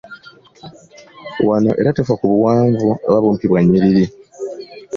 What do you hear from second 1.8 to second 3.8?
tofa ku buwanvu oba bumpi bwa